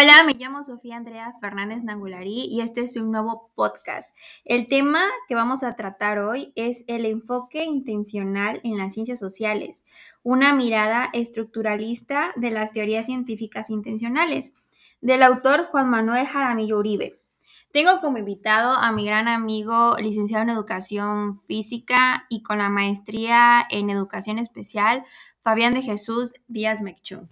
[0.00, 4.16] Hola, me llamo Sofía Andrea Fernández Nangulari y este es un nuevo podcast.
[4.46, 9.84] El tema que vamos a tratar hoy es el enfoque intencional en las ciencias sociales,
[10.22, 14.54] una mirada estructuralista de las teorías científicas intencionales,
[15.02, 17.20] del autor Juan Manuel Jaramillo Uribe.
[17.70, 23.66] Tengo como invitado a mi gran amigo, licenciado en Educación Física y con la maestría
[23.68, 25.04] en Educación Especial,
[25.42, 27.28] Fabián de Jesús Díaz Mechú.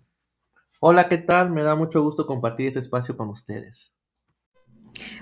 [0.80, 1.50] Hola, ¿qué tal?
[1.50, 3.92] Me da mucho gusto compartir este espacio con ustedes.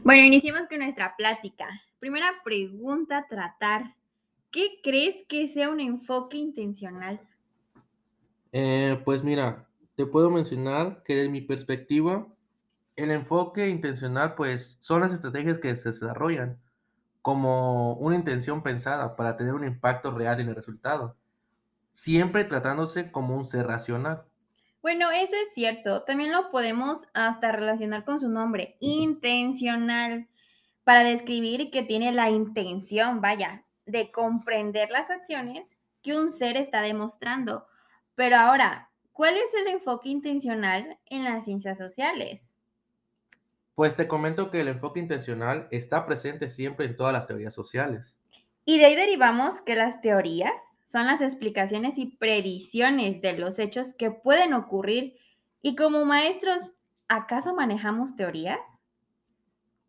[0.04, 1.66] Bueno, iniciemos con nuestra plática.
[1.98, 3.96] Primera pregunta a tratar.
[4.50, 7.26] ¿Qué crees que sea un enfoque intencional?
[8.52, 12.26] Eh, pues mira, te puedo mencionar que desde mi perspectiva,
[12.94, 16.60] el enfoque intencional pues son las estrategias que se desarrollan
[17.22, 21.16] como una intención pensada para tener un impacto real en el resultado,
[21.92, 24.26] siempre tratándose como un ser racional.
[24.86, 26.04] Bueno, eso es cierto.
[26.04, 30.28] También lo podemos hasta relacionar con su nombre, intencional,
[30.84, 36.82] para describir que tiene la intención, vaya, de comprender las acciones que un ser está
[36.82, 37.66] demostrando.
[38.14, 42.54] Pero ahora, ¿cuál es el enfoque intencional en las ciencias sociales?
[43.74, 48.16] Pues te comento que el enfoque intencional está presente siempre en todas las teorías sociales.
[48.64, 53.92] Y de ahí derivamos que las teorías son las explicaciones y predicciones de los hechos
[53.92, 55.16] que pueden ocurrir.
[55.60, 56.74] Y como maestros,
[57.08, 58.80] ¿acaso manejamos teorías?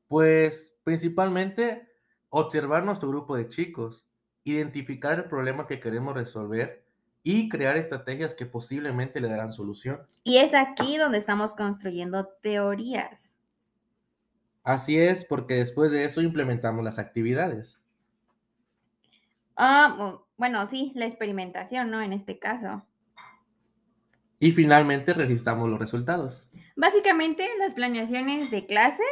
[0.08, 1.88] Pues principalmente
[2.30, 4.08] observar nuestro grupo de chicos,
[4.44, 6.84] identificar el problema que queremos resolver
[7.22, 10.02] y crear estrategias que posiblemente le darán solución.
[10.24, 13.38] Y es aquí donde estamos construyendo teorías.
[14.64, 17.80] Así es, porque después de eso implementamos las actividades.
[19.58, 22.02] Ah, bueno, sí, la experimentación, ¿no?
[22.02, 22.86] En este caso.
[24.40, 26.48] Y finalmente registramos los resultados.
[26.76, 29.04] Básicamente, las planeaciones de clase,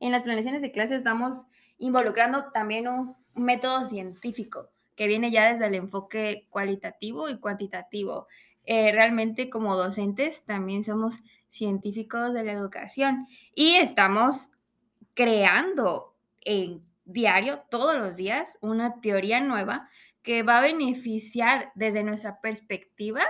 [0.00, 1.42] en las planeaciones de clase estamos
[1.76, 8.26] involucrando también un método científico que viene ya desde el enfoque cualitativo y cuantitativo.
[8.64, 14.50] Eh, realmente como docentes también somos científicos de la educación y estamos
[15.14, 16.80] creando en
[17.12, 19.88] diario, todos los días, una teoría nueva
[20.22, 23.22] que va a beneficiar desde nuestra perspectiva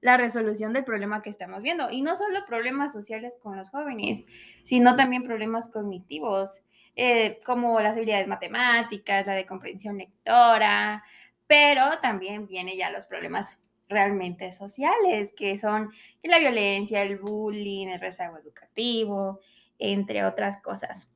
[0.00, 1.90] la resolución del problema que estamos viendo.
[1.90, 4.24] Y no solo problemas sociales con los jóvenes,
[4.62, 6.62] sino también problemas cognitivos,
[6.94, 11.04] eh, como las habilidades matemáticas, la de comprensión lectora,
[11.46, 15.90] pero también vienen ya los problemas realmente sociales, que son
[16.22, 19.40] la violencia, el bullying, el rezago educativo,
[19.78, 21.08] entre otras cosas.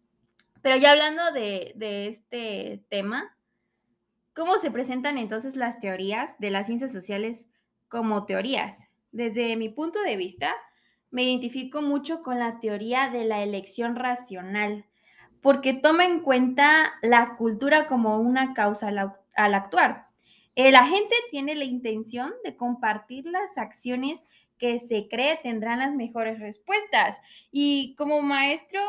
[0.62, 1.74] Pero ya hablando de,
[2.08, 3.36] este tema,
[4.32, 7.48] ¿cómo se presentan entonces las teorías de las ciencias sociales
[7.88, 8.78] como teorías?
[9.10, 10.54] Desde mi punto de vista,
[11.10, 14.86] me identifico mucho con la teoría de la elección racional,
[15.40, 20.06] porque toma en cuenta la cultura como una causa al, actuar.
[20.54, 24.24] El agente tiene la intención de compartir las acciones
[24.58, 27.20] que se cree tendrán las mejores respuestas.
[27.50, 28.80] Y como maestro,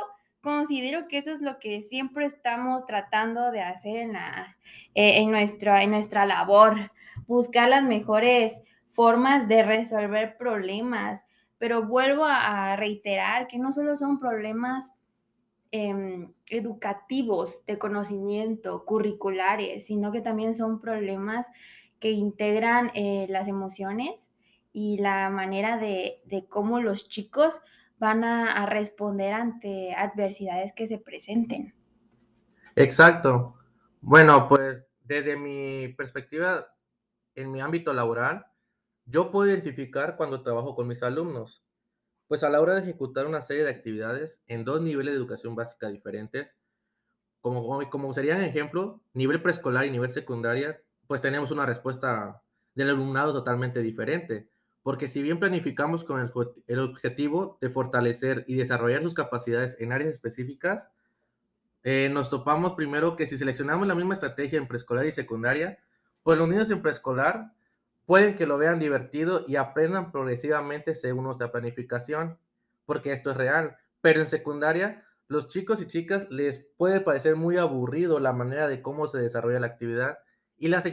[0.43, 4.57] considero que eso es lo que siempre estamos tratando de hacer en, la,
[4.93, 6.91] eh, en, en nuestra labor,
[7.25, 8.59] buscar las mejores
[8.89, 11.23] formas de resolver problemas.
[11.57, 14.91] Pero vuelvo a, reiterar que no solo son problemas
[15.71, 21.47] em, educativos, de conocimiento, curriculares, sino que también son problemas
[22.01, 24.27] que integran eh, las emociones
[24.73, 27.61] y la manera de, de cómo los chicos
[28.03, 31.73] van a, responder ante adversidades que se presenten.
[32.75, 33.55] Exacto.
[34.01, 36.67] Bueno, pues desde mi perspectiva,
[37.35, 38.45] en mi ámbito laboral,
[39.05, 41.63] yo puedo identificar cuando trabajo con mis alumnos,
[42.27, 45.55] pues a la hora de ejecutar una serie de actividades en dos niveles de educación
[45.55, 46.57] básica diferentes,
[47.39, 52.43] como, como serían ejemplo, nivel preescolar y nivel secundaria, pues tenemos una respuesta
[52.75, 54.49] del alumnado totalmente diferente.
[54.83, 56.19] Porque si bien planificamos con
[56.67, 60.89] el, objetivo de fortalecer y desarrollar sus capacidades en áreas específicas,
[61.83, 65.79] eh, nos topamos primero que si seleccionamos la misma estrategia en preescolar y secundaria,
[66.21, 67.53] pues los niños en preescolar
[68.05, 72.37] pueden que lo vean divertido y aprendan progresivamente según nuestra planificación,
[72.85, 73.77] porque esto es real.
[74.01, 78.81] Pero en secundaria, los chicos y chicas les puede parecer muy aburrido la manera de
[78.81, 80.19] cómo se desarrolla la actividad
[80.57, 80.83] y las,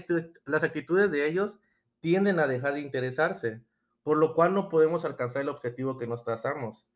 [0.44, 1.58] las actitudes de ellos
[1.98, 3.62] tienden a dejar de interesarse
[4.02, 6.86] por lo cual no podemos alcanzar el objetivo que nos trazamos.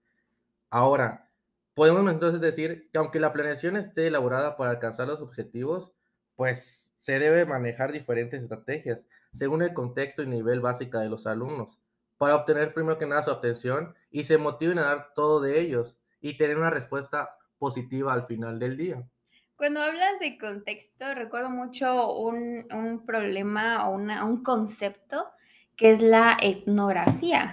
[0.70, 1.30] Ahora,
[1.74, 5.94] podemos entonces decir que aunque la planeación esté elaborada para alcanzar los objetivos,
[6.36, 11.78] pues se debe manejar diferentes estrategias según el contexto y nivel básico de los alumnos,
[12.18, 15.98] para obtener primero que nada su atención y se motiven a dar todo de ellos
[16.20, 19.08] y tener una respuesta positiva al final del día.
[19.56, 25.30] Cuando hablas de contexto, recuerdo mucho un, un problema o una, un concepto
[25.76, 27.50] que es la etnografía,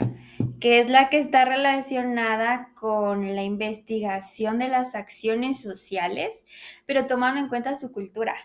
[0.60, 6.46] que es la que está relacionada con la investigación de las acciones sociales,
[6.86, 8.36] pero tomando en cuenta su cultura.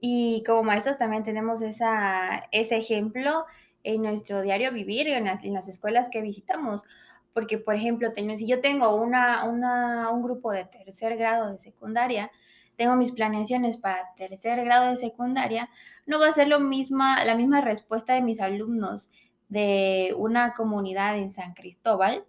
[0.00, 3.44] Y como maestros también tenemos esa, ese ejemplo
[3.82, 6.84] en nuestro diario vivir, en en las escuelas que visitamos.
[7.32, 12.30] Porque, por ejemplo, si yo tengo una, una, un grupo de tercer grado de secundaria,
[12.76, 15.68] tengo mis planeaciones para tercer grado de secundaria,
[16.08, 19.10] no va a ser lo misma, la misma respuesta de mis alumnos
[19.48, 22.24] de una comunidad en San Cristóbal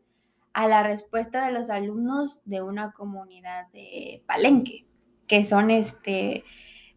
[0.53, 4.85] a la respuesta de los alumnos de una comunidad de Palenque,
[5.27, 6.43] que son este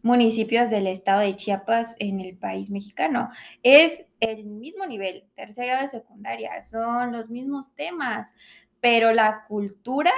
[0.01, 3.29] municipios del estado de Chiapas en el país mexicano.
[3.63, 8.33] Es el mismo nivel, tercer grado de secundaria, son los mismos temas,
[8.81, 10.11] pero la cultura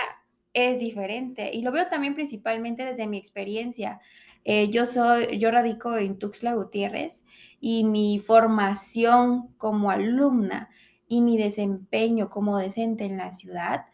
[0.56, 1.52] es diferente.
[1.54, 4.00] Y lo veo también principalmente desde mi experiencia.
[4.46, 7.26] Eh, yo soy, yo radico en Tuxtla Gutiérrez
[7.60, 10.70] y mi formación como alumna
[11.08, 13.86] y mi desempeño como docente en la ciudad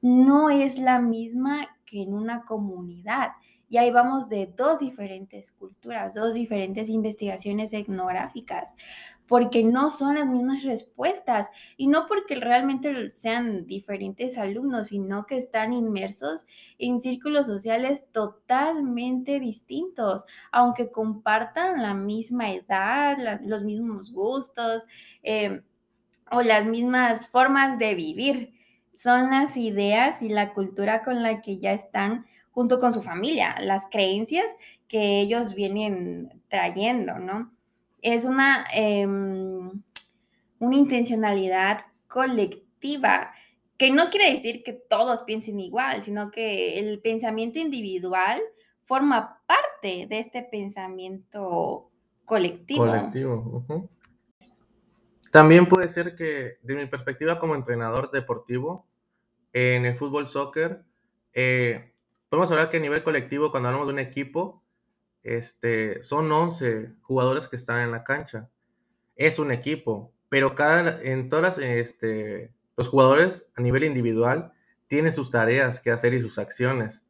[0.00, 3.30] no es la misma que en una comunidad.
[3.70, 8.76] Y ahí vamos de dos diferentes culturas, dos diferentes investigaciones etnográficas
[9.28, 15.36] porque no son las mismas respuestas y no porque realmente sean diferentes alumnos, sino que
[15.36, 16.46] están inmersos
[16.78, 24.84] en círculos sociales totalmente distintos, aunque compartan la misma edad, los mismos gustos
[25.22, 25.62] em,
[26.30, 28.54] o las mismas formas de vivir.
[28.94, 33.56] Son las ideas y la cultura con la que ya están junto con su familia,
[33.60, 34.50] las creencias
[34.88, 37.57] que ellos vienen trayendo, ¿no?
[38.02, 39.82] Es una, em,
[40.58, 43.32] una intencionalidad colectiva,
[43.76, 48.40] que no quiere decir que todos piensen igual, sino que el pensamiento individual
[48.82, 51.90] forma parte de este pensamiento
[52.24, 52.86] colectivo.
[55.30, 58.86] También puede ser que, de mi perspectiva como entrenador deportivo,
[59.52, 60.84] en el fútbol soccer,
[61.34, 61.92] eh,
[62.28, 64.62] podemos hablar que a nivel colectivo, cuando hablamos de un equipo,
[65.36, 68.48] este, son 11 jugadores que están en la cancha.
[69.16, 74.52] Es un equipo, pero cada, en todas este, los jugadores a nivel individual
[74.86, 77.02] tienen sus tareas que hacer y sus acciones.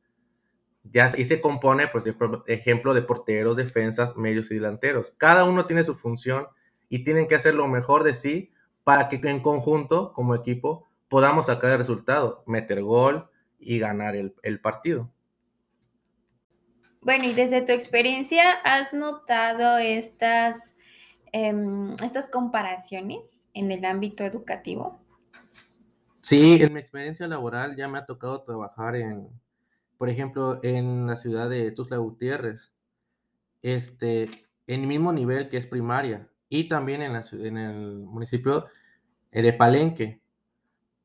[0.83, 2.05] Ya, y se compone, pues,
[2.47, 5.13] ejemplo, de porteros, defensas, medios y delanteros.
[5.19, 6.49] Cada uno tiene su función
[6.89, 8.53] y tienen que hacer lo mejor de sí
[8.85, 13.29] para que en conjunto, como equipo, podamos sacar el resultado, meter gol
[13.59, 15.11] y ganar el partido.
[17.09, 20.77] Bueno, y desde tu experiencia, ¿has notado estas,
[21.33, 25.01] em, estas comparaciones en el ámbito educativo?
[26.21, 29.27] Sí, en mi experiencia laboral ya me ha tocado trabajar en,
[29.97, 32.75] por ejemplo, en la ciudad de Tuzla Gutiérrez,
[33.63, 34.25] este,
[34.67, 38.67] en el mismo nivel que es primaria, y también en, la, en el municipio
[39.33, 40.21] de Palenque.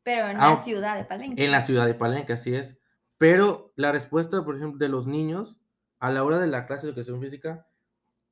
[0.03, 1.45] Pero en la ciudad de Palenque.
[1.45, 2.77] En la ciudad de Palenque, así es.
[3.17, 5.61] Pero la respuesta, por ejemplo, de los niños
[6.03, 7.65] a la hora de la clase de educación física,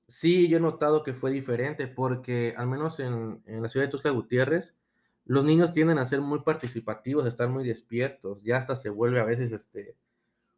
[0.05, 4.09] sí yo he notado que fue diferente, porque al menos en, la ciudad de Tusca
[4.09, 4.75] Gutiérrez,
[5.23, 9.21] los niños tienden a ser muy participativos, a estar muy despiertos, ya hasta se vuelve
[9.21, 9.95] a veces este,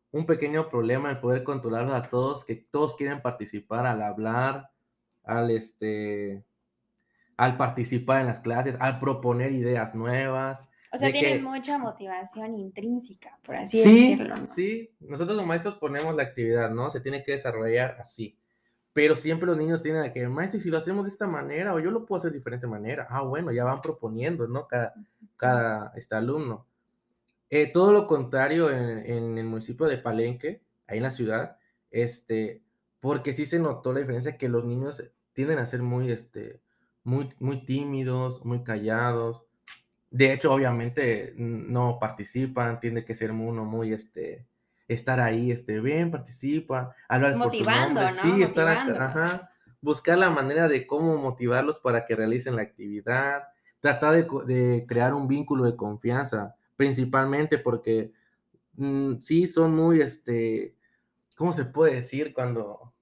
[0.10, 4.72] un pequeño problema el poder controlar a todos, que todos quieren participar al hablar,
[5.22, 6.44] al, este,
[7.38, 13.40] al participar en las clases, al proponer ideas nuevas, o sea, tienen mucha motivación intrínseca,
[13.44, 14.38] por así decirlo.
[14.38, 14.46] ¿no?
[14.46, 16.92] Sí, nosotros los maestros ponemos la actividad, ¿no?
[16.92, 18.38] Se tiene que desarrollar así.
[18.94, 21.80] Pero siempre los niños tienen que, maestro, ¿y si lo hacemos de esta manera o
[21.80, 23.08] yo lo puedo hacer de diferente manera?
[23.10, 24.68] Ah, bueno, ya van proponiendo, ¿no?
[24.68, 24.94] Cada,
[25.36, 26.68] cada este alumno.
[27.50, 31.58] Eh, todo lo contrario en, en, el municipio de Palenque, ahí en la ciudad,
[31.90, 32.62] este,
[33.00, 36.62] porque sí se notó la diferencia que los niños tienden a ser muy, este,
[37.04, 39.44] muy, muy tímidos, muy callados,
[40.14, 44.46] de hecho, obviamente no participan, tiene que ser uno muy, este,
[44.88, 49.50] estar ahí, este, bien, participa, hablar por su nombre, sí, estar ajá,
[49.82, 53.48] buscar la manera de cómo motivarlos para que realicen la actividad,
[53.80, 58.12] tratar de, crear un vínculo de confianza, principalmente porque
[58.76, 60.76] mm, sí son muy, este,
[61.36, 62.94] ¿cómo se puede decir cuando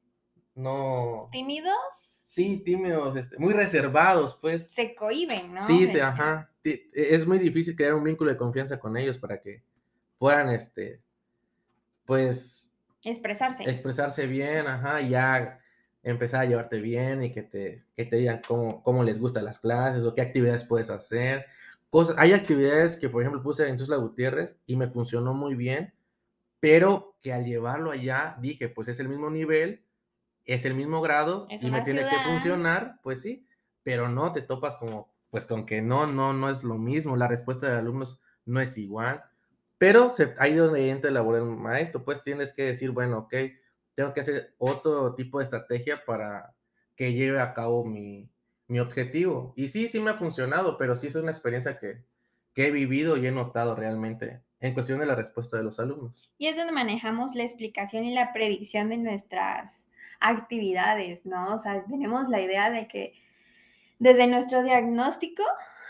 [0.55, 1.27] no...
[1.29, 2.21] ¿Tímidos?
[2.23, 4.71] Sí, tímidos, este, muy reservados, pues.
[4.73, 5.59] Se cohiben, ¿no?
[5.59, 6.50] Sí, sí, ajá.
[6.63, 9.63] Es muy difícil crear un vínculo de confianza con ellos para que
[10.17, 11.01] puedan, este,
[12.05, 12.71] pues...
[13.03, 13.63] Expresarse.
[13.63, 15.59] Expresarse bien, ajá, y ya
[16.03, 19.59] empezar a llevarte bien y que te, que te digan cómo, cómo les gustan las
[19.59, 21.45] clases o qué actividades puedes hacer,
[21.89, 25.93] cosas, hay actividades que, por ejemplo, puse en Tusla Gutiérrez y me funcionó muy bien,
[26.59, 29.83] pero que al llevarlo allá dije, pues es el mismo nivel,
[30.45, 33.45] es el mismo grado Es y me tiene que funcionar, pues sí,
[33.83, 37.27] pero no te topas como, pues con que no, no, no es lo mismo, la
[37.27, 39.23] respuesta de alumnos no es igual,
[39.79, 43.33] pero se, ahí donde entra el del maestro, pues tienes que decir, bueno, ok,
[43.95, 46.53] tengo que hacer otro tipo de estrategia para
[46.95, 48.29] que lleve a cabo mi,
[48.67, 49.53] mi objetivo.
[49.55, 52.03] Y sí, sí me ha funcionado, pero sí es una experiencia que,
[52.53, 56.31] que he vivido y he notado realmente en cuestión de la respuesta de los alumnos.
[56.37, 59.83] Y es donde manejamos la explicación y la predicción de nuestras
[60.19, 61.55] actividades, ¿no?
[61.55, 63.13] O sea, tenemos la idea de que
[64.01, 65.43] desde nuestro diagnóstico,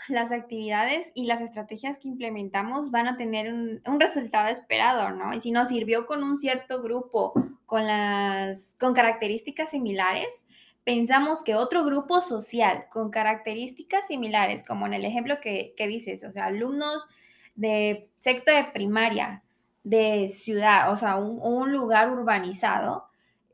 [0.06, 5.32] las actividades y las estrategias que implementamos van a tener un, resultado esperado, ¿no?
[5.32, 7.32] Y si nos sirvió con un cierto grupo,
[7.64, 10.44] con, las, con características similares,
[10.84, 16.22] pensamos que otro grupo social con características similares, como en el ejemplo que, que dices,
[16.22, 17.06] o sea, alumnos
[17.54, 19.42] de sexto de primaria,
[19.84, 23.06] de ciudad, o sea, un lugar urbanizado,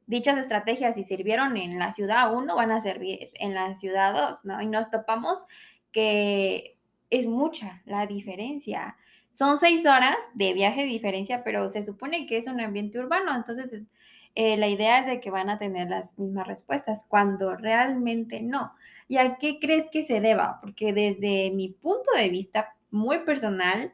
[0.09, 4.45] dichas estrategias si sirvieron en la ciudad 1 van a servir en la ciudad 2,
[4.45, 4.61] ¿no?
[4.63, 5.45] Y nos topamos
[5.93, 6.77] que
[7.11, 8.97] es mucha la diferencia.
[9.33, 13.35] Son seis horas de viaje de diferencia, pero se supone que es un ambiente urbano,
[13.37, 13.87] entonces es-
[14.35, 18.73] eh, la idea es de que van a tener las mismas respuestas, cuando realmente no.
[19.09, 20.59] ¿Y a qué crees que se deba?
[20.61, 23.93] Porque desde mi punto de vista muy personal,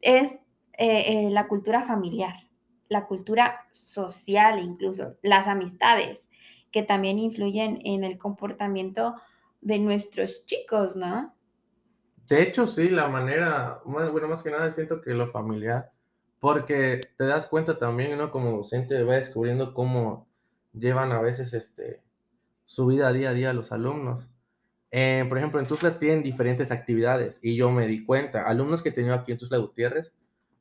[0.00, 0.34] es
[0.78, 2.45] eh, eh, la cultura familiar,
[2.88, 6.28] la cultura social incluso, las amistades,
[6.70, 9.16] que también influyen en el comportamiento
[9.60, 11.34] de nuestros chicos, ¿no?
[12.28, 15.92] De hecho, sí, la manera, bueno, más que nada siento que lo familiar,
[16.40, 20.28] porque te das cuenta también, uno como docente va descubriendo cómo
[20.72, 22.02] llevan a veces este,
[22.64, 24.28] su vida día a día los alumnos.
[24.90, 28.92] Eh, por ejemplo, en Tuzla tienen diferentes actividades y yo me di cuenta, alumnos que
[28.92, 30.12] tenía aquí en Tuzla Gutiérrez,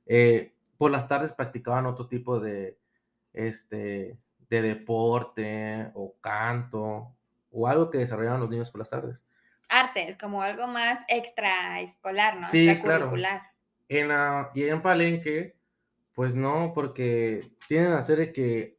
[0.08, 2.78] eh, por las tardes practicaban otro tipo de,
[3.34, 4.18] este,
[4.50, 7.16] de deporte o canto
[7.52, 9.24] o algo que desarrollaban los niños por las tardes.
[9.70, 12.48] Artes, como algo más extraescolar, ¿no?
[12.48, 13.12] Sí, claro.
[13.88, 15.58] En la- y en Palenque,
[16.14, 18.78] pues no, porque tienen a hacer de que,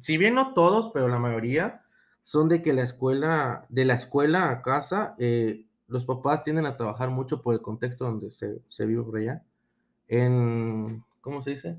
[0.00, 1.82] si bien no todos, pero la mayoría,
[2.22, 6.76] son de que la escuela, de la escuela a casa, eh, los papás tienden a
[6.76, 9.44] trabajar mucho por el contexto donde se, se vive por allá.
[10.08, 11.78] En, ¿cómo se dice?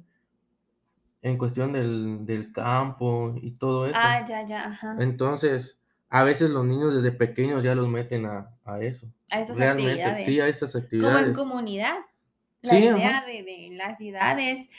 [1.22, 4.00] En cuestión del, del campo y todo eso.
[4.02, 4.96] Ah, ya, ya, ajá.
[5.00, 5.80] Entonces,
[6.10, 9.08] a veces los niños desde pequeños ya los meten a, a eso.
[9.30, 10.26] A esas Realmente, actividades.
[10.26, 11.38] sí, a esas como en actividades.
[11.38, 11.96] comunidad.
[12.62, 14.70] La Sí, idea de, de las ciudades,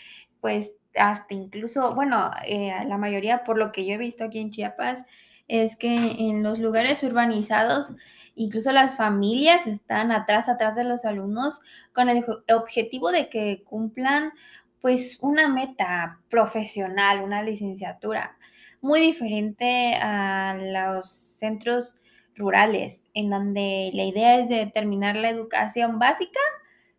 [0.41, 4.51] pues hasta incluso, bueno, eh, la mayoría, por lo que yo he visto aquí en
[4.51, 5.05] Chiapas,
[5.49, 7.93] es que en los lugares urbanizados,
[8.39, 11.61] incluso las familias están atrás, atrás de los alumnos,
[11.93, 14.33] con el objetivo de que cumplan,
[14.81, 18.37] pues, una meta profesional, una licenciatura,
[18.81, 22.01] muy diferente a los centros
[22.37, 26.41] rurales, en donde la idea es de terminar la educación básica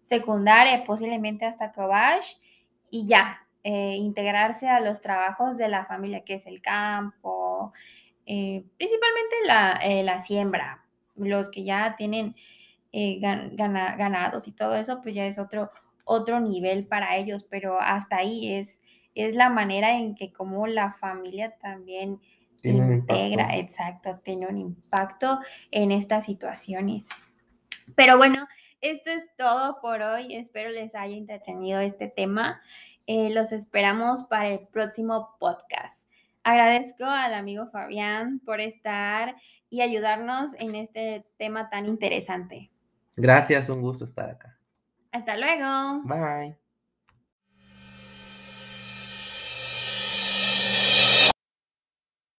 [0.03, 2.36] secundaria, posiblemente hasta Kobash,
[2.91, 7.72] y ya, eh, integrarse a los trabajos de la familia, que es el campo,
[8.25, 10.84] eh, principalmente la, eh, la siembra.
[11.20, 12.36] Los que ya tienen
[12.92, 15.70] eh, gan- gana- ganados y todo eso, pues ya es otro,
[16.06, 18.80] otro nivel para ellos, pero hasta ahí es,
[19.14, 22.20] es la manera en que como la familia también
[22.62, 25.40] Tiene integra, exacto, tiene un impacto
[25.72, 27.08] en estas situaciones.
[27.96, 28.48] Pero bueno,
[28.82, 30.36] esto es todo por hoy.
[30.36, 32.62] Espero les haya entretenido este tema.
[33.08, 36.09] Eh, los esperamos para el próximo podcast.
[36.43, 39.36] Agradezco al amigo Fabián por estar
[39.69, 42.72] y ayudarnos en este tema tan interesante.
[43.17, 44.58] Gracias, un gusto estar acá.
[45.12, 46.03] Hasta luego.
[46.03, 46.59] Bye.